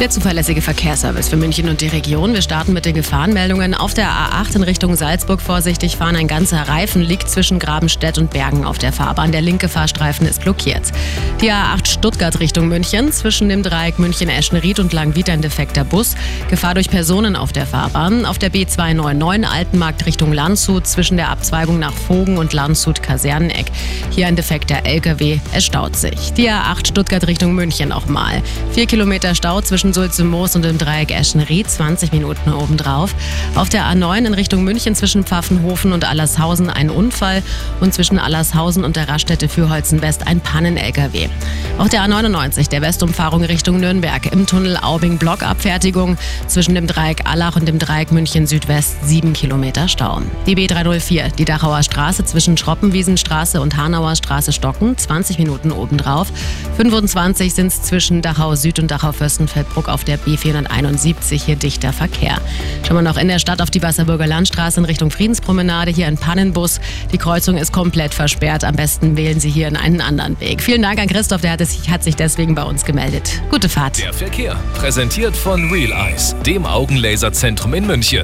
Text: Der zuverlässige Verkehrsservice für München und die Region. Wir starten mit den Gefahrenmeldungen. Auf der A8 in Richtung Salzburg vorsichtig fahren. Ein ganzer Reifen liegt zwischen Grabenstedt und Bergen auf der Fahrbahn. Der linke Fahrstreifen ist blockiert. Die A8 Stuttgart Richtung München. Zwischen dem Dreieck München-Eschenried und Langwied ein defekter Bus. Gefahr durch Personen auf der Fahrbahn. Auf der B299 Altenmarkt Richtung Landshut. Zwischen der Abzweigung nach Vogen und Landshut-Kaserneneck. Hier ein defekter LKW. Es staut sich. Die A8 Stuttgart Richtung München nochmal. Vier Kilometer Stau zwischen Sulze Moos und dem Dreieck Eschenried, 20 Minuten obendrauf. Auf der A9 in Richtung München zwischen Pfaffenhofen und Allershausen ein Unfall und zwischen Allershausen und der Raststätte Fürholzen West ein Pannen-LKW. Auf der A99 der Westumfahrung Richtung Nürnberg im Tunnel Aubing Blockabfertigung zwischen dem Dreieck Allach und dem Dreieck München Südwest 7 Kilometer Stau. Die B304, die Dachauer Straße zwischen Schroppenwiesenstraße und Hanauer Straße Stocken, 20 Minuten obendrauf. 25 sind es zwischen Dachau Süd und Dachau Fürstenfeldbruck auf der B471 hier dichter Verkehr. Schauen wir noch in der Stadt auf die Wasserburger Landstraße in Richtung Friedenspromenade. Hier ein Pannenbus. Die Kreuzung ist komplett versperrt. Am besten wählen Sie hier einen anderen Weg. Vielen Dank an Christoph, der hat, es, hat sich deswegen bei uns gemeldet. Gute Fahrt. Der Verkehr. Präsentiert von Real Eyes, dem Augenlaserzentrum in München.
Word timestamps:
Der 0.00 0.10
zuverlässige 0.10 0.60
Verkehrsservice 0.60 1.28
für 1.28 1.36
München 1.36 1.68
und 1.68 1.80
die 1.80 1.86
Region. 1.86 2.34
Wir 2.34 2.42
starten 2.42 2.72
mit 2.72 2.84
den 2.84 2.94
Gefahrenmeldungen. 2.94 3.74
Auf 3.74 3.94
der 3.94 4.08
A8 4.08 4.56
in 4.56 4.62
Richtung 4.64 4.96
Salzburg 4.96 5.40
vorsichtig 5.40 5.96
fahren. 5.96 6.16
Ein 6.16 6.26
ganzer 6.26 6.68
Reifen 6.68 7.00
liegt 7.00 7.30
zwischen 7.30 7.60
Grabenstedt 7.60 8.18
und 8.18 8.30
Bergen 8.30 8.64
auf 8.64 8.76
der 8.76 8.92
Fahrbahn. 8.92 9.30
Der 9.30 9.40
linke 9.40 9.68
Fahrstreifen 9.68 10.26
ist 10.26 10.42
blockiert. 10.42 10.90
Die 11.40 11.50
A8 11.50 11.86
Stuttgart 11.86 12.40
Richtung 12.40 12.66
München. 12.68 13.12
Zwischen 13.12 13.48
dem 13.48 13.62
Dreieck 13.62 14.00
München-Eschenried 14.00 14.80
und 14.80 14.92
Langwied 14.92 15.30
ein 15.30 15.42
defekter 15.42 15.84
Bus. 15.84 16.16
Gefahr 16.50 16.74
durch 16.74 16.90
Personen 16.90 17.36
auf 17.36 17.52
der 17.52 17.64
Fahrbahn. 17.64 18.26
Auf 18.26 18.38
der 18.38 18.50
B299 18.50 19.44
Altenmarkt 19.44 20.06
Richtung 20.06 20.32
Landshut. 20.32 20.88
Zwischen 20.88 21.16
der 21.16 21.30
Abzweigung 21.30 21.78
nach 21.78 21.94
Vogen 21.94 22.36
und 22.36 22.52
Landshut-Kaserneneck. 22.52 23.66
Hier 24.10 24.26
ein 24.26 24.34
defekter 24.34 24.84
LKW. 24.84 25.38
Es 25.54 25.64
staut 25.64 25.94
sich. 25.94 26.32
Die 26.32 26.50
A8 26.50 26.88
Stuttgart 26.88 27.26
Richtung 27.28 27.54
München 27.54 27.90
nochmal. 27.90 28.42
Vier 28.72 28.86
Kilometer 28.86 29.36
Stau 29.36 29.60
zwischen 29.60 29.83
Sulze 29.92 30.24
Moos 30.24 30.56
und 30.56 30.64
dem 30.64 30.78
Dreieck 30.78 31.10
Eschenried, 31.10 31.68
20 31.68 32.12
Minuten 32.12 32.52
obendrauf. 32.52 33.14
Auf 33.54 33.68
der 33.68 33.84
A9 33.84 34.26
in 34.26 34.34
Richtung 34.34 34.64
München 34.64 34.94
zwischen 34.94 35.24
Pfaffenhofen 35.24 35.92
und 35.92 36.04
Allershausen 36.04 36.70
ein 36.70 36.90
Unfall 36.90 37.42
und 37.80 37.92
zwischen 37.92 38.18
Allershausen 38.18 38.84
und 38.84 38.96
der 38.96 39.08
Raststätte 39.08 39.48
Fürholzen 39.48 40.00
West 40.02 40.26
ein 40.26 40.40
Pannen-LKW. 40.40 41.28
Auf 41.76 41.88
der 41.88 42.02
A99 42.02 42.70
der 42.70 42.82
Westumfahrung 42.82 43.42
Richtung 43.42 43.80
Nürnberg 43.80 44.30
im 44.32 44.46
Tunnel 44.46 44.76
Aubing 44.76 45.18
Blockabfertigung 45.18 46.16
zwischen 46.46 46.76
dem 46.76 46.86
Dreieck 46.86 47.26
Allach 47.28 47.56
und 47.56 47.66
dem 47.66 47.80
Dreieck 47.80 48.12
München 48.12 48.46
Südwest 48.46 48.96
7 49.04 49.32
Kilometer 49.32 49.88
Stau. 49.88 50.22
Die 50.46 50.54
B304, 50.54 51.34
die 51.34 51.44
Dachauer 51.44 51.82
Straße 51.82 52.24
zwischen 52.24 52.56
Schroppenwiesenstraße 52.56 53.60
und 53.60 53.76
Hanauer 53.76 54.14
Straße 54.14 54.52
Stocken, 54.52 54.96
20 54.96 55.40
Minuten 55.40 55.72
obendrauf. 55.72 56.28
25 56.76 57.52
sind 57.52 57.66
es 57.66 57.82
zwischen 57.82 58.22
Dachau 58.22 58.54
Süd 58.54 58.78
und 58.78 58.92
Dachau 58.92 59.10
Fürstenfeldbruck 59.10 59.88
auf 59.88 60.04
der 60.04 60.20
B471 60.20 61.44
hier 61.44 61.56
dichter 61.56 61.92
Verkehr. 61.92 62.38
Schauen 62.86 62.98
wir 62.98 63.02
noch 63.02 63.16
in 63.16 63.26
der 63.26 63.40
Stadt 63.40 63.60
auf 63.60 63.70
die 63.70 63.82
Wasserburger 63.82 64.28
Landstraße 64.28 64.78
in 64.78 64.86
Richtung 64.86 65.10
Friedenspromenade. 65.10 65.90
Hier 65.90 66.06
ein 66.06 66.18
Pannenbus. 66.18 66.80
Die 67.12 67.18
Kreuzung 67.18 67.56
ist 67.56 67.72
komplett 67.72 68.14
versperrt. 68.14 68.62
Am 68.62 68.76
besten 68.76 69.16
wählen 69.16 69.40
Sie 69.40 69.50
hier 69.50 69.66
einen 69.66 70.00
anderen 70.00 70.38
Weg. 70.38 70.62
Vielen 70.62 70.82
Dank 70.82 71.00
an 71.00 71.08
Christoph, 71.08 71.40
der 71.40 71.52
hat, 71.52 71.63
es, 71.64 71.88
hat 71.88 72.04
sich 72.04 72.16
deswegen 72.16 72.54
bei 72.54 72.62
uns 72.62 72.84
gemeldet. 72.84 73.42
Gute 73.50 73.68
Fahrt. 73.68 74.00
Der 74.00 74.12
Verkehr. 74.12 74.56
Präsentiert 74.74 75.36
von 75.36 75.70
Real 75.70 75.92
Eyes, 75.92 76.36
dem 76.46 76.64
Augenlaserzentrum 76.64 77.74
in 77.74 77.86
München. 77.86 78.22